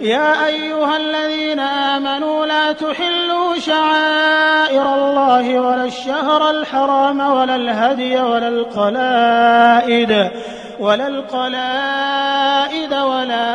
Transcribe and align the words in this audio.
يا 0.00 0.46
أيها 0.46 0.96
الذين 0.96 1.60
آمنوا 1.60 2.46
لا 2.46 2.72
تحلوا 2.72 3.58
شعائر 3.58 4.94
الله 4.94 5.60
ولا 5.60 5.84
الشهر 5.84 6.50
الحرام 6.50 7.20
ولا 7.20 7.56
الهدي 7.56 8.16
ولا 8.16 8.48
القلائد 8.48 10.30
ولا 10.80 11.08
القلائد 11.08 12.94
ولا 12.94 13.54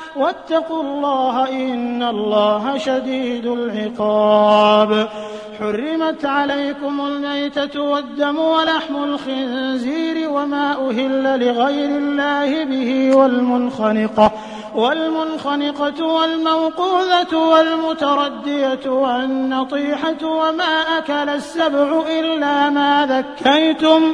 واتقوا 0.15 0.83
الله 0.83 1.49
إن 1.49 2.03
الله 2.03 2.77
شديد 2.77 3.45
العقاب. 3.45 5.09
حرمت 5.59 6.25
عليكم 6.25 7.01
الميتة 7.01 7.81
والدم 7.81 8.39
ولحم 8.39 9.03
الخنزير 9.03 10.29
وما 10.29 10.89
أهل 10.89 11.39
لغير 11.47 11.89
الله 11.89 12.63
به 12.63 13.15
والمنخنقة 13.15 14.31
والمنخنقة 14.75 16.05
والموقوذة 16.05 17.37
والمتردية 17.37 18.89
والنطيحة 18.89 20.25
وما 20.25 20.97
أكل 20.97 21.29
السبع 21.29 22.03
إلا 22.19 22.69
ما 22.69 23.05
ذكيتم 23.05 24.13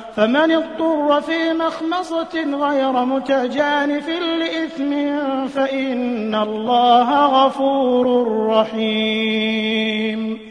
فمن 0.15 0.51
اضطر 0.51 1.21
في 1.21 1.53
مخمصة 1.53 2.57
غير 2.67 3.05
متجانف 3.05 4.09
لإثم 4.09 4.91
فإن 5.47 6.35
الله 6.35 7.25
غفور 7.25 8.27
رحيم. 8.47 10.50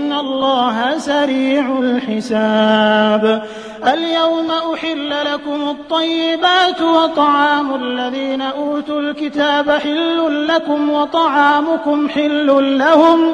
الله 0.41 0.97
سريع 0.97 1.79
الحساب. 1.79 3.43
اليوم 3.87 4.51
أحل 4.73 5.09
لكم 5.33 5.69
الطيبات 5.69 6.81
وطعام 6.81 7.75
الذين 7.75 8.41
أوتوا 8.41 8.99
الكتاب 8.99 9.71
حل 9.71 10.47
لكم 10.47 10.89
وطعامكم 10.89 12.09
حل 12.09 12.77
لهم. 12.79 13.33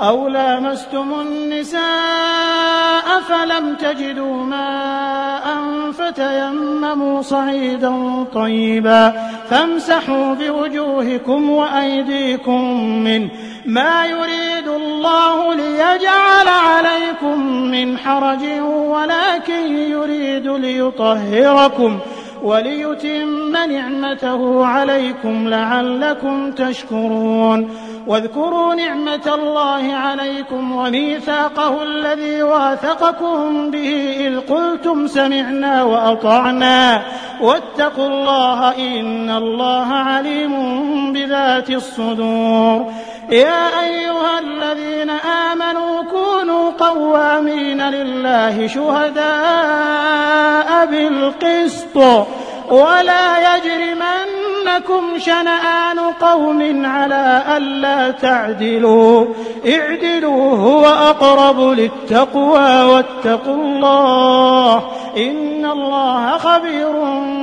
أو 0.00 0.28
لامستم 0.28 1.14
النساء 1.20 3.20
فلم 3.28 3.74
تجدوا 3.74 4.36
ماء 4.36 5.46
فتيمموا 5.92 7.22
صعيدا 7.22 8.24
طيبا 8.34 9.12
فامسحوا 9.50 10.34
بوجوهكم 10.34 11.50
وأيديكم 11.50 12.74
منه 13.04 13.30
ما 13.66 14.06
يريد 14.06 14.68
الله 14.68 15.54
ليجعل 15.54 16.48
عليكم 16.48 17.46
من 17.46 17.98
حرج 17.98 18.44
ولكن 18.62 19.76
يريد 19.76 20.46
ليطهركم 20.46 21.98
وليتم 22.42 23.56
نعمته 23.56 24.66
عليكم 24.66 25.48
لعلكم 25.48 26.52
تشكرون. 26.52 27.70
واذكروا 28.06 28.74
نعمة 28.74 29.34
الله 29.34 29.94
عليكم 29.94 30.76
وميثاقه 30.76 31.82
الذي 31.82 32.42
واثقكم 32.42 33.70
به 33.70 34.16
إذ 34.20 34.40
قلتم 34.40 35.06
سمعنا 35.06 35.82
وأطعنا. 35.82 37.02
واتقوا 37.40 38.06
الله 38.06 38.76
إن 38.78 39.30
الله 39.30 39.86
عليم 39.86 40.52
بذات 41.12 41.70
الصدور. 41.70 42.92
يا 43.30 43.82
أيها 43.84 44.38
الذين 44.38 45.10
آمنوا 45.10 46.02
كونوا 46.02 46.35
قوامين 46.78 47.90
لله 47.90 48.66
شهداء 48.66 49.26
بالقسط 50.86 51.96
ولا 52.70 53.56
يجرمنكم 53.56 55.18
شنآن 55.18 55.98
قوم 56.20 56.86
على 56.86 57.42
ألا 57.56 58.10
تعدلوا. 58.10 59.26
اعدلوا 59.66 60.56
هو 60.56 60.86
أقرب 60.86 61.60
للتقوى 61.60 62.82
واتقوا 62.82 63.54
الله 63.54 64.82
إن 65.16 65.55
الله 65.66 66.38
خبير 66.38 66.92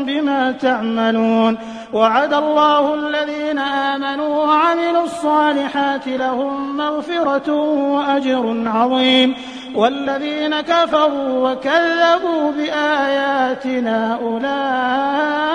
بما 0.03 0.51
تعملون 0.51 1.57
وعد 1.93 2.33
الله 2.33 2.93
الذين 2.93 3.59
آمنوا 3.59 4.45
وعملوا 4.45 5.03
الصالحات 5.03 6.07
لهم 6.07 6.77
مغفرة 6.77 7.53
وأجر 7.93 8.63
عظيم 8.65 9.35
والذين 9.75 10.61
كفروا 10.61 11.51
وكذبوا 11.51 12.51
بآياتنا 12.57 14.19
أولئك 14.21 15.47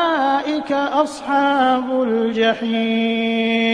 أصحاب 0.73 2.03
الجحيم 2.03 3.69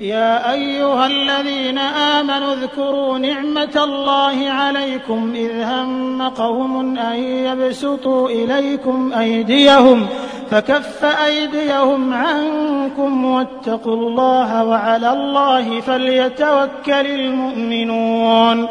يا 0.00 0.52
أيها 0.52 1.06
الذين 1.06 1.78
آمنوا 1.78 2.54
اذكروا 2.54 3.18
نعمة 3.18 3.84
الله 3.84 4.50
عليكم 4.50 5.32
إذ 5.34 5.62
هم 5.62 6.28
قوم 6.28 6.98
أن 6.98 7.16
يبسطوا 7.22 8.28
إليكم 8.28 9.12
أيديهم 9.18 10.06
فكف 10.50 11.04
أيديهم 11.04 12.14
عنكم 12.14 13.24
واتقوا 13.24 13.94
الله 13.94 14.64
وعلى 14.64 15.12
الله 15.12 15.80
فليتوكل 15.80 17.06
المؤمنون. 17.06 18.68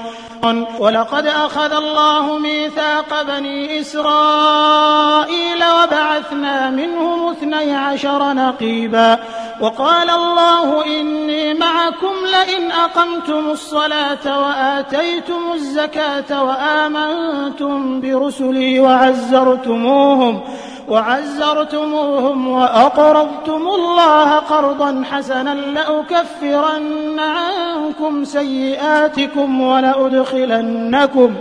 ولقد 0.80 1.28
أخذ 1.28 1.74
الله 1.74 2.38
ميثاق 2.38 3.24
بني 3.24 3.80
إسرائيل 3.80 5.64
وبعثنا 5.64 6.70
منهم 6.70 7.30
اثني 7.30 7.76
عشر 7.76 8.34
نقيبا. 8.34 9.20
وقال 9.62 10.10
الله 10.10 10.86
إني 10.86 11.54
معكم 11.54 12.14
لئن 12.32 12.72
أقمتم 12.72 13.50
الصلاة 13.50 14.40
وآتيتم 14.42 15.52
الزكاة 15.54 16.44
وآمنتم 16.44 18.02
برسلي 18.02 18.80
وعزرتموهم 18.80 20.42
وعزرتموهم 20.88 22.48
وأقرضتم 22.48 23.68
الله 23.68 24.36
قرضا 24.36 25.04
حسنا 25.12 25.54
لأكفرن 25.54 27.20
عنكم 27.20 28.24
سيئاتكم 28.24 29.62
ولأدخلنكم 29.62 31.36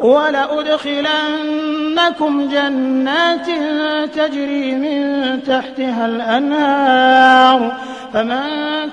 ولأدخلنكم 0.00 2.48
جنات 2.48 3.46
تجري 4.14 4.74
من 4.74 5.42
تحتها 5.42 6.06
الأنهار. 6.06 7.76
فمن 8.14 8.40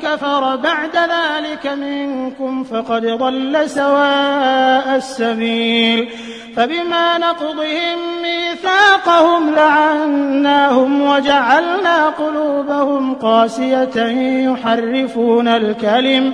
كفر 0.03 0.55
بعد 0.55 0.95
ذلك 0.95 1.67
منكم 1.67 2.63
فقد 2.63 3.05
ضل 3.05 3.69
سواء 3.69 4.95
السبيل. 4.95 6.09
فبما 6.55 7.17
نقضهم 7.17 7.97
ميثاقهم 8.21 9.55
لعناهم 9.55 11.01
وجعلنا 11.01 12.09
قلوبهم 12.09 13.13
قاسية 13.13 14.05
يحرفون 14.51 15.47
الكلم. 15.47 16.33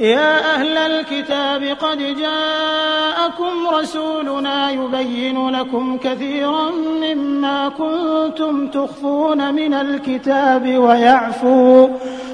يا 0.00 0.54
أهل 0.54 0.78
الكتاب 0.78 1.62
قد 1.64 1.98
جاءكم 1.98 3.68
رسولنا 3.74 4.70
يبين 4.70 5.48
لكم 5.48 5.98
كثيرا 5.98 6.70
مما 7.02 7.68
كنتم 7.68 8.66
تخفون 8.68 9.54
من 9.54 9.74
الكتاب 9.74 10.78
ويعفو 10.78 11.88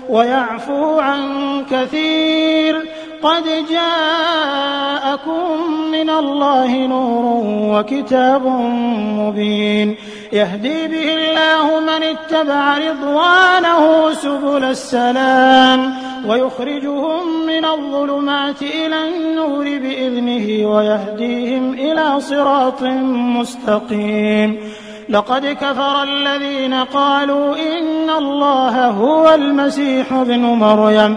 ويعفو 0.08 0.98
عن 0.98 1.64
كثير 1.70 2.88
قد 3.22 3.44
جاءكم 3.70 5.50
من 5.92 6.10
الله 6.10 6.86
نور 6.86 7.24
وكتاب 7.76 8.46
مبين. 9.18 9.96
يهدي 10.32 10.86
به 10.88 11.14
الله 11.14 11.80
من 11.80 12.02
اتبع 12.02 12.78
رضوانه 12.78 14.12
سبل 14.12 14.64
السلام 14.64 15.94
ويخرجهم 16.28 17.46
من 17.46 17.64
الظلمات 17.64 18.62
إلى 18.62 19.08
النور 19.08 19.64
بإذنه 19.64 20.66
ويهديهم 20.70 21.72
إلى 21.72 22.20
صراط 22.20 22.82
مستقيم. 23.38 24.56
لقد 25.08 25.46
كفر 25.46 26.02
الذين 26.02 26.74
قالوا 26.74 27.56
إن 27.56 28.10
الله 28.10 28.86
هو 28.86 29.34
المسيح 29.34 30.12
ابن 30.12 30.40
مريم. 30.40 31.16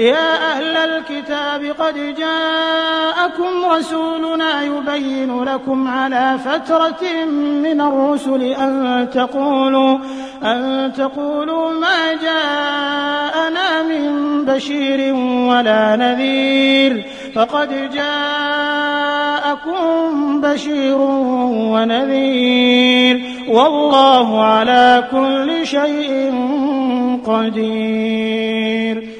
يا 0.00 0.52
أهل 0.52 0.76
الكتاب 0.76 1.64
قد 1.78 1.94
جاءكم 1.94 3.64
رسولنا 3.70 4.62
يبين 4.62 5.44
لكم 5.44 5.88
على 5.88 6.38
فترة 6.44 7.24
من 7.62 7.80
الرسل 7.80 8.42
أن 8.42 9.08
تقولوا 9.14 9.98
أن 10.42 10.92
تقولوا 10.96 11.70
ما 11.70 12.12
جاءنا 12.22 13.82
من 13.82 14.44
بشير 14.44 15.14
ولا 15.14 15.96
نذير. 15.96 17.04
فقد 17.34 17.90
جاءكم 17.94 19.80
بشير 20.40 20.98
ونذير. 21.72 23.22
والله 23.48 24.44
على 24.44 25.04
كل 25.10 25.66
شيء 25.66 26.34
قدير. 27.26 29.19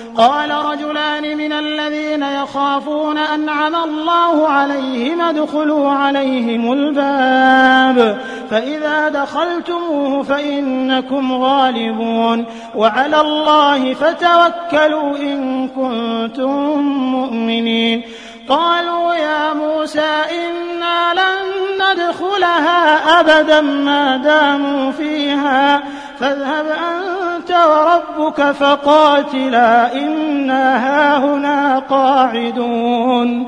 قال 0.17 0.51
رجلان 0.51 1.37
من 1.37 1.53
الذين 1.53 2.23
يخافون 2.23 3.17
أنعم 3.17 3.75
الله 3.75 4.47
عليهم 4.47 5.21
ادخلوا 5.21 5.91
عليهم 5.91 6.73
الباب. 6.73 8.17
فإذا 8.49 9.09
دخلتموه 9.09 10.23
فإنكم 10.23 11.43
غالبون. 11.43 12.45
وعلى 12.75 13.21
الله 13.21 13.93
فتوكلوا 13.93 15.17
إن 15.17 15.67
كنتم 15.67 16.79
مؤمنين. 16.89 18.01
قالوا 18.49 19.13
يا 19.13 19.53
موسى 19.53 20.11
إنا 20.31 21.13
لن 21.13 21.61
ندخلها 21.81 23.19
أبدا 23.19 23.61
ما 23.61 24.17
داموا 24.17 24.91
فيها. 24.91 25.81
فاذهب 26.21 26.65
أنت 26.65 27.51
وربك 27.51 28.51
فقاتلا 28.51 29.93
إنا 29.93 30.77
هاهنا 30.87 31.79
قاعدون. 31.79 33.47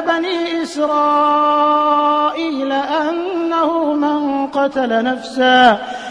بني 0.00 0.62
إسرائيل 0.62 1.90
أنه 2.72 3.92
من 3.94 4.46
قتل 4.46 5.04
نفسا 5.04 5.78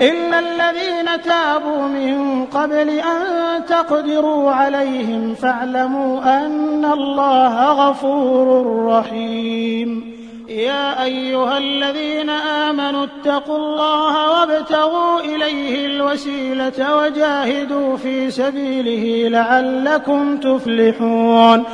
إلا 0.00 0.38
الذين 0.38 1.22
تابوا 1.22 1.82
من 1.82 2.44
قبل 2.46 2.88
أن 2.88 3.64
تقدروا 3.68 4.50
عليهم 4.50 5.34
فاعلموا 5.34 6.44
أن 6.46 6.84
الله 6.84 7.72
غفور 7.72 8.76
رحيم 8.86 10.19
يا 10.50 11.04
أيها 11.04 11.58
الذين 11.58 12.30
آمنوا 12.30 13.04
اتقوا 13.04 13.56
الله 13.56 14.30
وابتغوا 14.30 15.20
إليه 15.20 15.86
الوسيلة 15.86 16.96
وجاهدوا 16.96 17.96
في 17.96 18.30
سبيله 18.30 19.28
لعلكم 19.28 20.36
تفلحون. 20.36 21.64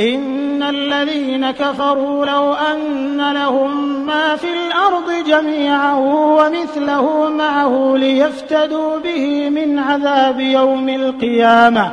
إن 0.00 0.62
الذين 0.62 1.50
كفروا 1.50 2.26
لو 2.26 2.52
أن 2.52 3.32
لهم 3.32 4.06
ما 4.06 4.36
في 4.36 4.46
الأرض 4.52 5.24
جميعا 5.26 5.94
ومثله 6.38 7.28
معه 7.28 7.94
ليفتدوا 7.96 8.98
به 8.98 9.50
من 9.50 9.78
عذاب 9.78 10.40
يوم 10.40 10.88
القيامة. 10.88 11.92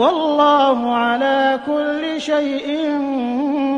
والله 0.00 0.94
على 0.94 1.60
كل 1.66 2.20
شيء 2.20 2.68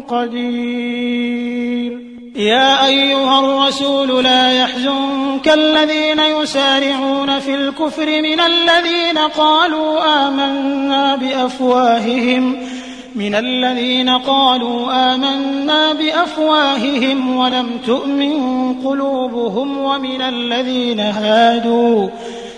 قدير. 0.08 1.92
يا 2.36 2.86
أيها 2.86 3.40
الرسول 3.40 4.24
لا 4.24 4.52
يحزنك 4.52 5.48
الذين 5.48 6.18
يسارعون 6.18 7.38
في 7.38 7.54
الكفر 7.54 8.06
من 8.06 8.40
الذين 8.40 9.18
قالوا 9.18 10.28
آمنا 10.28 11.16
بأفواههم 11.16 12.56
من 13.14 13.34
الذين 13.34 14.08
قالوا 14.08 15.14
آمنا 15.14 15.92
بأفواههم 15.92 17.36
ولم 17.36 17.78
تؤمن 17.86 18.74
قلوبهم 18.84 19.78
ومن 19.78 20.22
الذين 20.22 21.00
هادوا 21.00 22.08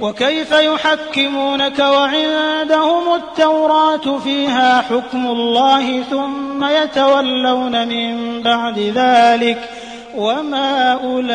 وكيف 0.00 0.52
يحكمونك 0.52 1.78
وعندهم 1.78 3.14
التوراة 3.14 4.18
فيها 4.24 4.80
حكم 4.80 5.26
الله 5.26 6.02
ثم 6.02 6.64
يتولون 6.64 7.88
من 7.88 8.42
بعد 8.42 8.78
ذلك 8.78 9.68
وما 10.16 10.92
أولئك 10.92 11.30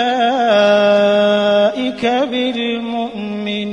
بالمؤمنين. 2.05 3.65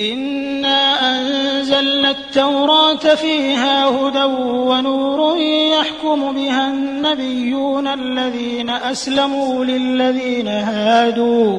إنا 0.00 1.10
أنزلنا 1.10 2.10
التوراة 2.10 3.14
فيها 3.14 3.86
هدى 3.86 4.24
ونور 4.24 5.38
يحكم 5.38 6.32
بها 6.32 6.68
النبيون 6.68 7.86
الذين 7.88 8.70
أسلموا 8.70 9.64
للذين 9.64 10.48
هادوا 10.48 11.58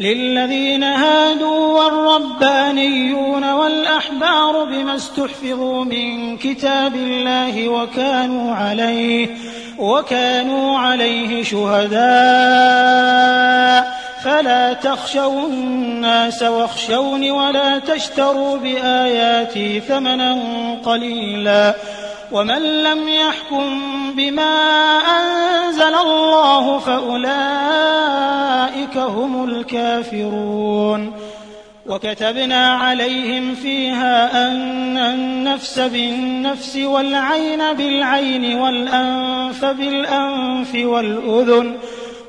للذين 0.00 0.82
هادوا 0.82 1.82
والربانيون 1.82 3.52
والأحبار 3.52 4.64
بما 4.64 4.94
استحفظوا 4.96 5.84
من 5.84 6.36
كتاب 6.36 6.94
الله 6.94 7.68
وكانوا 7.68 8.54
عليه 8.54 9.28
وكانوا 9.78 10.78
عليه 10.78 11.42
شهداء. 11.42 12.00
فلا 14.24 14.72
تخشوا 14.72 15.46
الناس 15.46 16.42
واخشوني 16.42 17.30
ولا 17.30 17.78
تشتروا 17.78 18.56
بآياتي 18.56 19.80
ثمنا 19.80 20.38
قليلا. 20.84 21.74
ومن 22.32 22.82
لم 22.82 23.08
يحكم 23.08 23.80
بما 24.16 24.98
أنزل 24.98 25.94
الله 25.94 26.78
فأولئك 26.78 27.26
هم 28.96 29.44
الكافرون. 29.44 31.12
وكتبنا 31.90 32.68
عليهم 32.68 33.54
فيها 33.54 34.48
أن 34.48 34.98
النفس 34.98 35.78
بالنفس 35.78 36.76
والعين 36.76 37.72
بالعين 37.72 38.58
والأنف 38.58 39.64
بالأنف 39.64 40.74
والأذن 40.74 41.76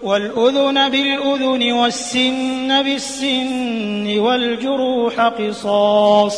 والأذن 0.03 0.89
بالأذن 0.89 1.71
والسن 1.71 2.83
بالسن 2.83 4.19
والجروح 4.19 5.19
قصاص 5.19 6.37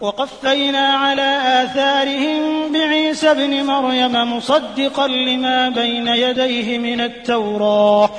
وقفينا 0.00 0.88
على 0.88 1.40
آثارهم 1.64 2.72
بعيسى 2.72 3.30
ابن 3.30 3.64
مريم 3.64 4.36
مصدقا 4.36 5.08
لما 5.08 5.68
بين 5.68 6.08
يديه 6.08 6.78
من 6.78 7.00
التوراة 7.00 8.10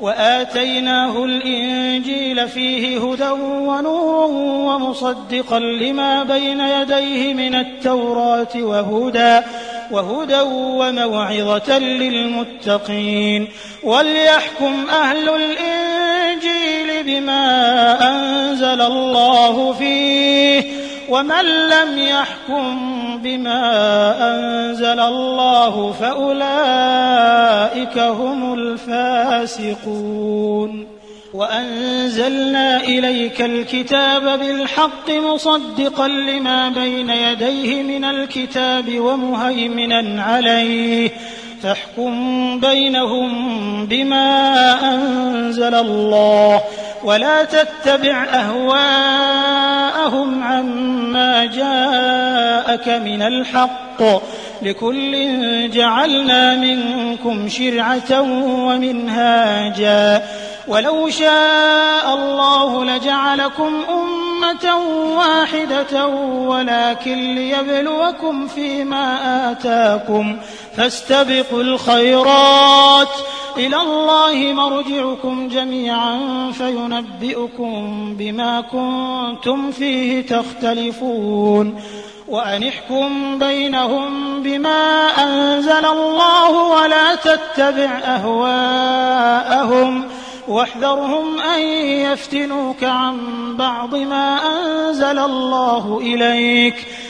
وآتيناه 0.00 1.24
الإنجيل 1.24 2.48
فيه 2.48 2.98
هدى 2.98 3.30
ونور 3.40 4.30
ومصدقا 4.70 5.58
لما 5.58 6.22
بين 6.22 6.60
يديه 6.60 7.34
من 7.34 7.54
التوراة 7.54 8.56
وهدى 8.56 9.40
وهدى 9.90 10.40
وموعظة 10.50 11.78
للمتقين. 11.78 13.48
وليحكم 13.82 14.86
أهل 14.90 15.28
الإنجيل 15.28 17.02
بما 17.04 17.42
أنزل 18.10 18.80
الله 18.80 19.72
فيه. 19.72 20.79
ومن 21.10 21.44
لم 21.44 21.98
يحكم 21.98 22.78
بما 23.22 23.62
أنزل 24.34 25.00
الله 25.00 25.92
فأولئك 25.92 27.98
هم 27.98 28.54
الفاسقون. 28.54 30.20
وأنزلنا 31.34 32.80
إليك 32.80 33.42
الكتاب 33.42 34.38
بالحق 34.38 35.10
مصدقا 35.10 36.08
لما 36.08 36.68
بين 36.68 37.10
يديه 37.10 37.82
من 37.82 38.04
الكتاب 38.04 38.98
ومهيمنا 38.98 40.22
عليه. 40.22 41.10
فاحكم 41.62 42.60
بينهم 42.60 43.86
بما 43.86 44.74
أنزل 44.94 45.74
الله. 45.74 46.60
ولا 47.04 47.44
تتبع 47.44 48.24
أهواءهم 48.24 48.82
عما 50.42 51.44
جاءك 51.44 52.88
من 52.88 53.22
الحق. 53.22 54.02
لكل 54.62 55.70
جعلنا 55.70 56.56
منكم 56.56 57.48
شرعة 57.48 58.20
ومنهاجا. 58.66 60.22
ولو 60.68 61.08
شاء 61.08 62.14
الله 62.14 62.84
لجعلكم 62.84 63.84
أمة 63.88 64.76
واحدة 65.16 66.06
ولكن 66.46 67.34
ليبلوكم 67.34 68.48
فيما 68.48 69.16
آتاكم. 69.50 70.36
فاستبقوا 70.76 71.62
الخيرات. 71.62 73.08
إلى 73.56 73.76
الله 73.76 74.52
مرجعكم 74.52 75.48
جميعا 75.48 76.18
فينبئكم 76.52 78.14
بما 78.18 78.60
كنتم 78.60 79.70
فيه 79.70 80.26
تختلفون. 80.26 81.80
وأنحكم 82.28 83.38
بينهم 83.38 84.42
بما 84.42 85.08
أنزل 85.18 85.86
الله 85.86 86.50
ولا 86.50 87.14
تتبع 87.14 88.00
أهواءهم. 88.04 90.04
واحذرهم 90.48 91.40
أن 91.40 91.60
يفتنوك 92.12 92.84
عن 92.84 93.16
بعض 93.56 93.94
ما 93.94 94.36
أنزل 94.36 95.18
الله 95.18 96.00
إليك. 96.02 96.86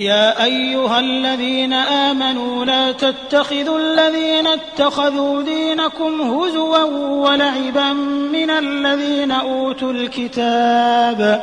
يا 0.00 0.44
أيها 0.44 1.00
الذين 1.00 1.72
آمنوا 1.72 2.64
لا 2.64 2.92
تتخذوا 2.92 3.78
الذين 3.78 4.46
اتخذوا 4.46 5.42
دينكم 5.42 6.20
هزوا 6.20 6.84
ولعبا 7.28 7.92
من 8.32 8.50
الذين 8.50 9.30
أوتوا 9.30 9.92
الكتاب 9.92 11.42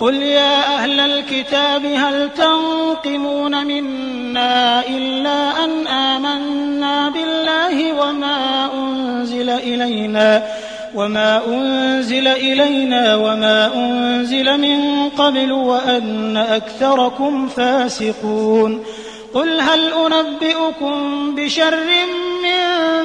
قل 0.00 0.14
يا 0.14 0.76
أهل 0.76 1.00
الكتاب 1.00 1.84
هل 1.84 2.30
تنقمون 2.30 3.66
منا 3.66 4.86
إلا 4.86 5.64
أن 5.64 5.86
آمنا 5.86 7.08
بالله 7.08 7.92
وما 7.92 8.70
أنزل 8.74 9.50
إلينا 9.50 10.46
وما 10.94 11.42
أنزل 11.46 12.28
إلينا 12.28 13.16
وما 13.16 13.74
أنزل 13.74 14.60
من 14.60 15.08
قبل 15.18 15.52
وأن 15.52 16.36
أكثركم 16.36 17.48
فاسقون 17.48 18.82
قل 19.34 19.60
هل 19.60 19.92
أنبئكم 19.92 21.34
بشر 21.34 21.76
من 21.76 22.06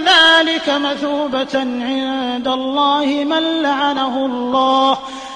ذلك 0.06 0.70
مثوبة 0.70 1.60
عند 1.60 2.48
الله 2.48 3.06
من 3.06 3.62
لعنه 3.62 4.26
الله 4.26 4.98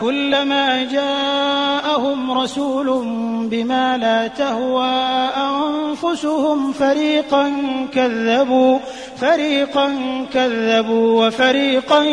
كلما 0.00 0.84
جاءهم 0.84 2.38
رسول 2.38 3.04
بما 3.50 3.98
لا 3.98 4.26
تهوى 4.26 4.94
أنفسهم 5.36 6.72
فريقا 6.72 7.52
كذبوا 7.94 8.78
فريقا 9.20 9.94
كذبوا 10.34 11.26
وفريقا 11.26 12.04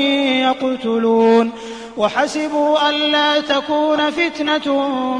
يقتلون. 0.41 1.51
وحسبوا 1.97 2.89
ألا 2.89 3.39
تكون 3.39 4.11
فتنة 4.11 4.67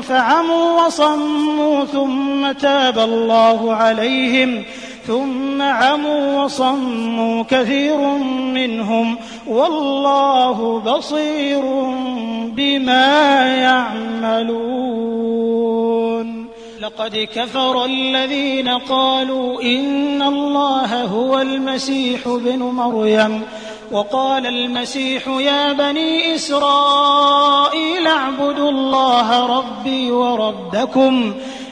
فعموا 0.02 0.86
وصموا 0.86 1.86
ثم 1.86 2.52
تاب 2.52 3.00
الله 3.00 3.76
عليهم. 3.76 4.64
ثم 5.08 5.62
عموا 5.62 6.44
وصموا 6.44 7.44
كثير 7.44 7.98
منهم 8.54 9.18
والله 9.48 10.80
بصير 10.80 11.62
بما 12.56 13.42
يعملون. 13.56 14.82
لقد 16.82 17.28
كفر 17.36 17.86
الذين 17.86 18.70
قالوا 18.70 19.62
إن 19.62 20.22
الله 20.22 21.04
هو 21.04 21.40
المسيح 21.42 22.28
بن 22.28 22.60
مريم 22.60 23.42
وقال 23.92 24.48
المسيح 24.48 25.28
يا 25.28 25.74
بني 25.74 26.36
إسرائيل 26.36 28.08
اعبدوا 28.08 28.70
الله 28.70 29.58
ربي 29.58 30.12
وربكم 30.12 31.34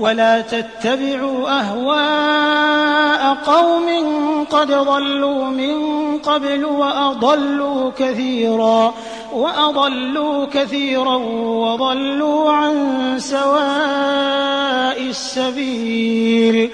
ولا 0.00 0.40
تتبعوا 0.40 1.60
أهواء 1.60 3.34
قوم 3.34 3.86
قد 4.50 4.72
ضلوا 4.72 5.44
من 5.44 5.78
قبل 6.18 6.64
وأضلوا 6.64 7.90
كثيرا 7.98 8.94
وأضلوا 9.32 10.46
كثيرا 10.46 11.16
وضلوا 11.44 12.52
عن 12.52 13.14
سواء 13.18 15.00
السبيل. 15.00 16.70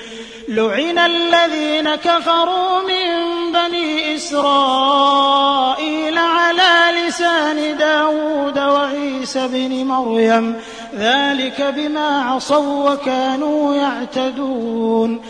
لعن 0.48 0.98
الذين 0.98 1.94
كفروا 1.94 2.82
من 2.82 3.26
بني 3.52 4.14
إسرائيل 4.14 6.18
على 6.18 6.98
لسان 6.98 7.76
داود 7.78 8.58
وعيسى 8.58 9.48
بن 9.48 9.84
مريم 9.84 10.56
ذلك 10.98 11.74
بما 11.76 12.22
عصوا 12.22 12.92
وكانوا 12.92 13.74
يعتدون. 13.74 15.20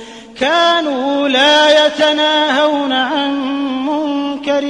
كانوا 0.40 1.28
لا 1.28 1.86
يتناهون 1.86 2.92
عن 2.92 3.32
منكر 3.86 4.64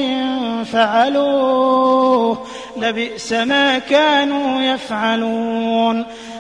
فعلوه. 0.72 2.46
لبئس 2.76 3.32
ما 3.32 3.78
كانوا 3.78 4.62
يفعلون. 4.62 6.06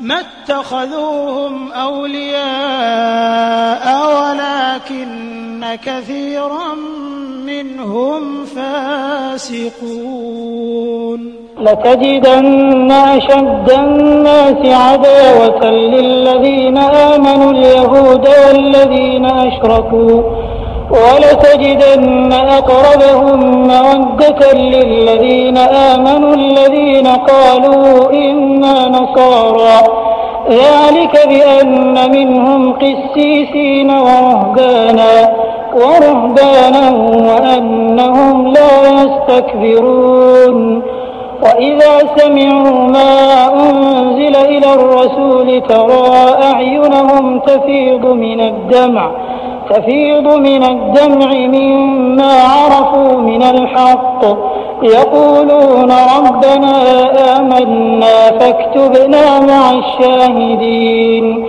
ما 0.00 0.20
اتخذوهم 0.20 1.72
أولياء 1.72 2.40
ولكن 4.16 5.64
كثيرا 5.84 6.74
منهم 7.46 8.44
فاسقون. 8.44 10.00
لتجدن 11.60 12.90
أشد 12.90 13.70
الناس 13.70 14.66
عداوة 14.66 15.70
للذين 15.70 16.78
آمنوا 16.78 17.52
اليهود 17.52 18.28
والذين 18.46 19.26
أشركوا 19.26 20.39
ولتجدن 20.90 22.32
أقربهم 22.32 23.40
مودة 23.68 24.52
للذين 24.52 25.58
آمنوا 25.58 26.34
الذين 26.34 27.06
قالوا 27.06 28.12
إنا 28.12 28.88
نصارى. 28.88 29.78
ذلك 30.50 31.28
بأن 31.28 32.10
منهم 32.10 32.72
قسيسين 32.72 33.90
ورهبانا 33.90 35.34
ورهبانا 35.74 36.90
وأنهم 37.30 38.46
لا 38.46 38.72
يستكبرون. 39.02 40.82
وإذا 41.42 41.98
سمعوا 42.16 42.88
ما 42.88 43.46
أنزل 43.54 44.36
إلى 44.36 44.74
الرسول 44.74 45.62
ترى 45.68 46.42
أعينهم 46.42 47.38
تفيض 47.38 48.06
من 48.06 48.40
الدمع 48.40 49.10
تفيض 49.70 50.26
من 50.36 50.62
الدمع 50.64 51.30
مما 51.58 52.32
عرفوا 52.42 53.20
من 53.20 53.42
الحق. 53.42 54.24
يقولون 54.82 55.92
ربنا 56.18 56.74
آمنا 57.38 58.38
فاكتبنا 58.38 59.40
مع 59.40 59.70
الشاهدين. 59.70 61.46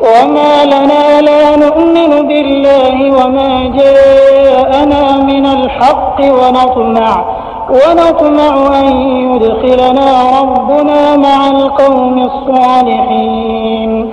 وما 0.00 0.64
لنا 0.64 1.20
لا 1.20 1.56
نؤمن 1.56 2.28
بالله 2.28 2.96
وما 3.18 3.72
جاءنا 3.76 5.16
من 5.16 5.46
الحق 5.46 6.18
ونطمع 6.20 7.24
ونطمع 7.70 8.80
أن 8.80 8.96
يدخلنا 9.30 10.40
ربنا 10.40 11.16
مع 11.16 11.50
القوم 11.50 12.16
الصالحين. 12.30 14.12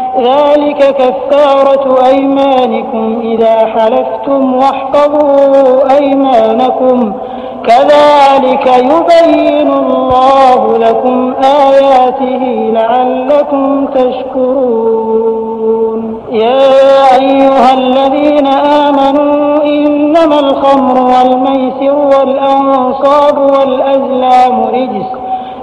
ذلك 0.17 0.95
كفارة 0.95 2.05
أيمانكم 2.05 3.21
إذا 3.23 3.55
حلفتم 3.65 4.55
واحفظوا 4.55 5.97
أيمانكم. 5.99 7.13
كذلك 7.63 8.67
يبين 8.67 9.71
الله 9.73 10.77
لكم 10.77 11.33
آياته 11.43 12.71
لعلكم 12.73 13.85
تشكرون. 13.85 15.21
يا 16.31 17.15
أيها 17.21 17.73
الذين 17.73 18.47
آمنوا 18.87 19.63
إنما 19.63 20.39
الخمر 20.39 20.97
والميسر 21.01 21.95
والأنصاب 21.95 23.37
والأزلام 23.37 24.63
رجس. 24.63 25.09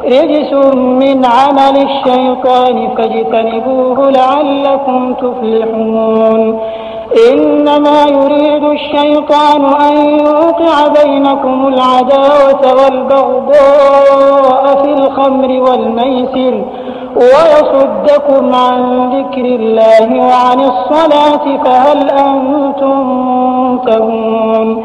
رجس 0.04 0.52
من 0.74 1.24
عمل 1.24 1.76
الشيطان 1.88 2.88
فاجتنبوه 2.96 4.10
لعلكم 4.10 5.14
تفلحون. 5.14 6.60
إنما 7.32 8.04
يريد 8.08 8.64
الشيطان 8.64 9.64
أن 9.64 9.96
يوقع 10.20 10.88
بينكم 11.02 11.68
العداوة 11.68 12.62
والبغضاء 12.82 14.62
في 14.82 14.92
الخمر 14.92 15.50
والميسر 15.70 16.64
ويصدكم 17.16 18.54
عن 18.54 19.10
ذكر 19.12 19.44
الله 19.44 20.08
وعن 20.28 20.60
الصلاة 20.60 21.64
فهل 21.64 22.10
أنتم 22.10 22.96
منتهون؟ 23.60 24.84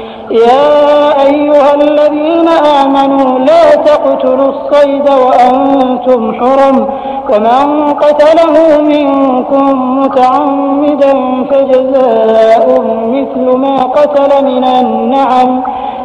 يا 0.31 1.21
أيها 1.27 1.73
الذين 1.75 2.47
آمنوا 2.83 3.39
لا 3.39 3.75
تقتلوا 3.75 4.49
الصيد 4.49 5.09
وأنتم 5.09 6.33
حرم 6.33 6.87
ومن 7.33 7.93
قتله 7.93 8.81
منكم 8.81 9.99
متعمدا 9.99 11.13
فجزاء 11.51 12.81
مثل 13.07 13.57
ما 13.57 13.75
قتل 13.83 14.45
من 14.45 14.63
النعم 14.63 15.63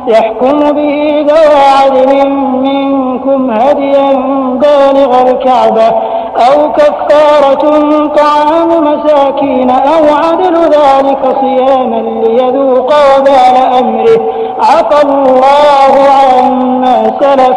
يحكم 0.08 0.58
به 0.72 1.26
ذوى 1.28 1.62
عدل 1.82 2.28
منكم 2.66 3.50
هديا 3.50 4.12
بالغ 4.62 5.22
الكعبة 5.30 6.15
أو 6.36 6.72
كفارة 6.72 8.06
طعام 8.06 8.68
مساكين 8.84 9.70
أو 9.70 10.04
عدل 10.14 10.56
ذلك 10.56 11.36
صياما 11.40 11.96
ليذوق 11.96 12.92
وبال 13.18 13.56
أمره. 13.78 14.20
عفى 14.58 15.06
الله 15.06 15.94
عما 16.10 17.12
سلف. 17.20 17.56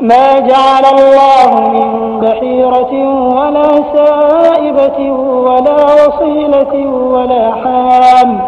ما 0.00 0.38
جعل 0.38 0.84
الله 0.98 1.60
من 1.60 2.20
بحيرة 2.20 2.92
ولا 3.36 3.68
سائبة 3.94 5.12
ولا 5.20 5.84
وصيلة 5.84 6.86
ولا 6.86 7.52
حام 7.52 8.40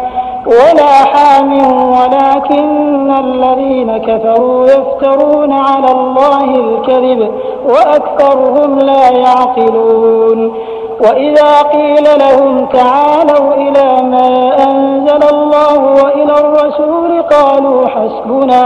ولا 0.45 0.93
حام 1.13 1.53
ولكن 1.91 3.11
الذين 3.11 3.97
كفروا 3.97 4.65
يفترون 4.65 5.51
على 5.51 5.91
الله 5.91 6.43
الكذب 6.43 7.31
وأكثرهم 7.65 8.79
لا 8.79 9.09
يعقلون. 9.09 10.53
وإذا 11.01 11.61
قيل 11.61 12.03
لهم 12.03 12.65
تعالوا 12.65 13.53
إلى 13.53 14.03
ما 14.03 14.55
أنزل 14.63 15.23
الله 15.33 15.79
وإلى 16.03 16.33
الرسول 16.33 17.21
قالوا 17.21 17.87
حسبنا 17.87 18.65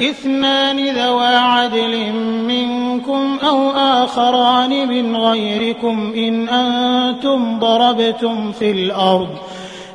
اثنان 0.00 0.88
ذوا 0.88 1.38
عدل 1.38 2.12
منكم 2.48 3.38
أو 3.48 3.70
آخران 3.70 4.88
من 4.88 5.16
غيركم 5.16 6.12
إن 6.16 6.48
أنتم 6.48 7.58
ضربتم 7.58 8.52
في 8.52 8.70
الأرض. 8.70 9.28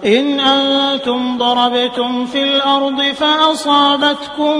إن 0.06 0.39
أنتم 0.39 1.38
ضربتم 1.38 2.26
في 2.26 2.43
الأرض 2.43 3.02
فأصابتكم 3.02 4.58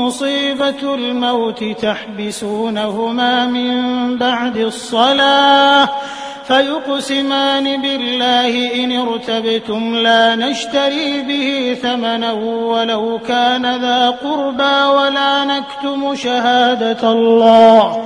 مصيبة 0.00 0.94
الموت 0.94 1.64
تحبسونهما 1.64 3.46
من 3.46 4.16
بعد 4.18 4.56
الصلاة. 4.56 5.88
فيقسمان 6.52 7.82
بالله 7.82 8.84
إن 8.84 8.92
ارتبتم 8.92 9.94
لا 9.94 10.36
نشتري 10.36 11.22
به 11.22 11.78
ثمنا 11.82 12.32
ولو 12.32 13.18
كان 13.28 13.80
ذا 13.80 14.10
قربى 14.10 14.84
ولا 14.96 15.44
نكتم 15.44 16.14
شهادة 16.14 17.12
الله 17.12 18.04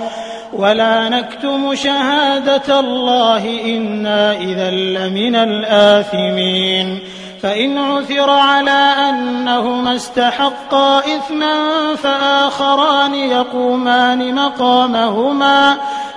ولا 0.52 1.08
نكتم 1.08 1.74
شهادة 1.74 2.80
الله 2.80 3.60
إنا 3.64 4.36
إذا 4.36 4.70
لمن 4.70 5.36
الآثمين 5.36 6.98
فإن 7.42 7.78
عثر 7.78 8.30
على 8.30 8.94
أنهما 9.10 9.96
استحقا 9.96 10.98
إثما 10.98 11.54
فآخران 11.94 13.14
يقومان 13.14 14.34
مقامهما 14.34 15.76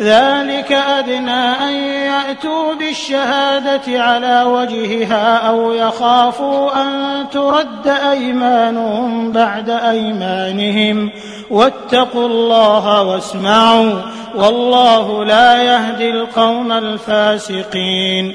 ذلك 0.00 0.72
أدنى 0.72 1.52
أن 1.68 1.72
يأتوا 1.84 2.74
بالشهادة 2.74 4.02
على 4.02 4.42
وجهها 4.42 5.36
أو 5.36 5.72
يخافوا 5.72 6.82
أن 6.82 7.24
ترد 7.32 7.88
أيمانهم 8.10 9.32
بعد 9.32 9.70
أيمانهم. 9.70 11.10
واتقوا 11.50 12.26
الله 12.26 13.02
واسمعوا 13.02 14.02
والله 14.34 15.24
لا 15.24 15.62
يهدي 15.62 16.10
القوم 16.10 16.72
الفاسقين. 16.72 18.34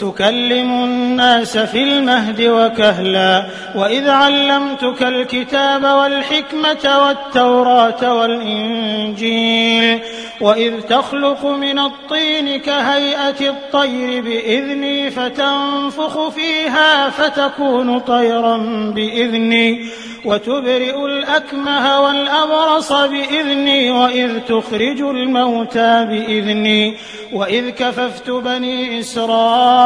تكلم 0.00 0.84
الناس 0.84 1.58
في 1.58 1.82
المهد 1.82 2.42
وكهلا 2.42 3.46
وإذ 3.76 4.08
علمتك 4.08 5.02
الكتاب 5.02 5.84
والحكمة 5.84 7.06
والتوراة 7.06 8.14
والإنجيل 8.14 10.00
وإذ 10.40 10.80
تخلق 10.80 11.46
من 11.46 11.78
الطين 11.78 12.60
كهيئة 12.60 13.50
الطير 13.50 14.22
بإذني 14.22 15.10
فتنفخ 15.10 16.28
فيها 16.28 17.10
فتكون 17.10 17.98
طيرا 17.98 18.56
بإذني 18.94 19.86
وتبرئ 20.24 21.04
الأكمه 21.04 22.00
والأبرص 22.00 22.92
بإذني 22.92 23.90
وإذ 23.90 24.40
تخرج 24.40 25.00
الموتى 25.00 26.04
بإذني 26.04 26.96
وإذ 27.32 27.70
كففت 27.70 28.30
بني 28.30 29.00
إسرائيل 29.00 29.85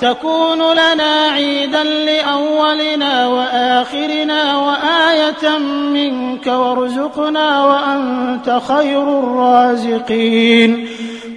تكون 0.00 0.58
لنا 0.72 1.28
عيدا 1.32 1.82
لأولنا 1.82 3.26
وآخرنا 3.26 4.56
وآية 4.56 5.58
منك 5.92 6.46
وارزقنا 6.46 7.64
وأنت 7.64 8.60
خير 8.68 9.18
الرازقين. 9.18 10.88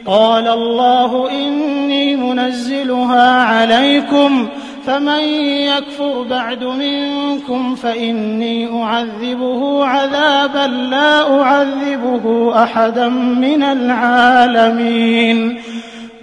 قال 0.05 0.47
الله 0.47 1.29
إني 1.31 2.15
منزلها 2.15 3.43
عليكم 3.43 4.47
فمن 4.85 5.23
يكفر 5.69 6.23
بعد 6.23 6.63
منكم 6.63 7.75
فإني 7.75 8.83
أعذبه 8.83 9.85
عذابا 9.85 10.67
لا 10.67 11.41
أعذبه 11.41 12.53
أحدا 12.63 13.07
من 13.09 13.63
العالمين. 13.63 15.61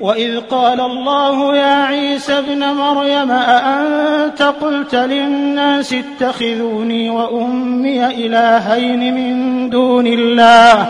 وإذ 0.00 0.40
قال 0.40 0.80
الله 0.80 1.56
يا 1.56 1.84
عيسى 1.84 2.38
ابن 2.38 2.64
مريم 2.64 3.30
أأنت 3.30 4.42
قلت 4.42 4.94
للناس 4.94 5.94
اتخذوني 5.94 7.10
وأمي 7.10 8.06
إلهين 8.06 9.14
من 9.14 9.70
دون 9.70 10.06
الله؟ 10.06 10.86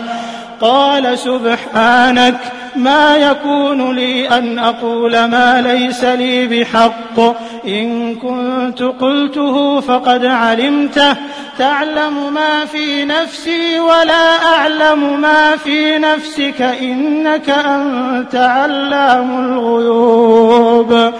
قال 0.61 1.19
سبحانك 1.19 2.60
ما 2.75 3.17
يكون 3.17 3.95
لي 3.95 4.29
أن 4.29 4.59
أقول 4.59 5.25
ما 5.25 5.61
ليس 5.61 6.03
لي 6.03 6.47
بحق. 6.47 7.19
إن 7.67 8.15
كنت 8.15 8.81
قلته 8.81 9.79
فقد 9.79 10.25
علمته. 10.25 11.15
تعلم 11.57 12.33
ما 12.33 12.65
في 12.65 13.05
نفسي 13.05 13.79
ولا 13.79 14.45
أعلم 14.45 15.21
ما 15.21 15.55
في 15.55 15.97
نفسك. 15.97 16.61
إنك 16.61 17.49
أنت 17.49 18.35
علام 18.35 19.53
الغيوب. 19.53 21.13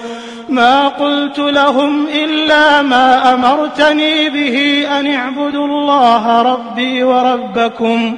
ما 0.49 0.88
قلت 0.88 1.39
لهم 1.39 2.08
إلا 2.08 2.82
ما 2.82 3.34
أمرتني 3.34 4.30
به 4.30 4.88
أن 4.99 5.08
اعبدوا 5.08 5.66
الله 5.66 6.41
ربي 6.41 7.04
وربكم. 7.04 8.18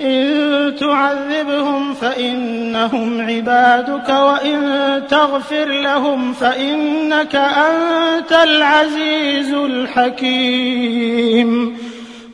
إن 0.00 0.74
تعذبهم 0.80 1.94
فإنهم 1.94 3.20
عبادك 3.20 4.08
وإن 4.08 5.02
تغفر 5.10 5.64
لهم 5.64 6.32
فإنك 6.32 7.34
أنت 7.36 8.32
العزيز 8.32 9.54
الحكيم. 9.54 10.98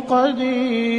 قَدِيرٌ. 0.00 0.90